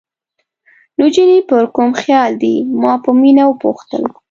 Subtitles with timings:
[0.99, 4.03] نجونې پر کوم خیال دي؟ ما په مینه وپوښتل.